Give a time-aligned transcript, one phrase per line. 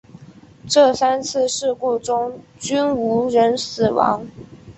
[0.67, 4.25] 这三次事故中均无人死亡。